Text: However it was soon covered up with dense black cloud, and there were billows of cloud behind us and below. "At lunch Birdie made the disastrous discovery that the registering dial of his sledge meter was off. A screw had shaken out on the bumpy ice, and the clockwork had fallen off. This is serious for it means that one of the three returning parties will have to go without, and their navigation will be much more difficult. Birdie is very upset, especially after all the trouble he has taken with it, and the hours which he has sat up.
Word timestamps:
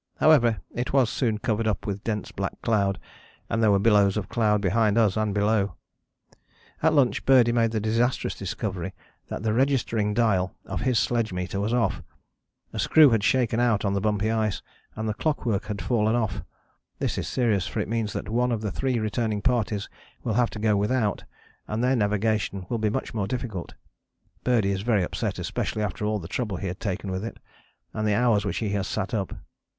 However 0.17 0.61
it 0.73 0.93
was 0.93 1.11
soon 1.11 1.37
covered 1.37 1.67
up 1.67 1.85
with 1.85 2.03
dense 2.03 2.31
black 2.31 2.59
cloud, 2.63 2.99
and 3.51 3.61
there 3.61 3.69
were 3.69 3.77
billows 3.77 4.17
of 4.17 4.29
cloud 4.29 4.59
behind 4.59 4.97
us 4.97 5.15
and 5.15 5.31
below. 5.31 5.75
"At 6.81 6.95
lunch 6.95 7.23
Birdie 7.23 7.51
made 7.51 7.69
the 7.69 7.79
disastrous 7.79 8.33
discovery 8.33 8.95
that 9.27 9.43
the 9.43 9.53
registering 9.53 10.15
dial 10.15 10.55
of 10.65 10.81
his 10.81 10.97
sledge 10.97 11.31
meter 11.31 11.59
was 11.59 11.71
off. 11.71 12.01
A 12.73 12.79
screw 12.79 13.11
had 13.11 13.23
shaken 13.23 13.59
out 13.59 13.85
on 13.85 13.93
the 13.93 14.01
bumpy 14.01 14.31
ice, 14.31 14.63
and 14.95 15.07
the 15.07 15.13
clockwork 15.13 15.65
had 15.65 15.83
fallen 15.83 16.15
off. 16.15 16.41
This 16.97 17.19
is 17.19 17.27
serious 17.27 17.67
for 17.67 17.79
it 17.79 17.87
means 17.87 18.11
that 18.13 18.27
one 18.27 18.51
of 18.51 18.61
the 18.61 18.71
three 18.71 18.97
returning 18.97 19.43
parties 19.43 19.87
will 20.23 20.33
have 20.33 20.49
to 20.49 20.59
go 20.59 20.75
without, 20.75 21.25
and 21.67 21.83
their 21.83 21.95
navigation 21.95 22.65
will 22.69 22.79
be 22.79 22.89
much 22.89 23.13
more 23.13 23.27
difficult. 23.27 23.75
Birdie 24.43 24.71
is 24.71 24.81
very 24.81 25.03
upset, 25.03 25.37
especially 25.37 25.83
after 25.83 26.05
all 26.05 26.17
the 26.17 26.27
trouble 26.27 26.57
he 26.57 26.65
has 26.65 26.77
taken 26.77 27.11
with 27.11 27.23
it, 27.23 27.37
and 27.93 28.07
the 28.07 28.15
hours 28.15 28.43
which 28.45 28.57
he 28.65 28.69
has 28.69 28.87
sat 28.87 29.13
up. 29.13 29.35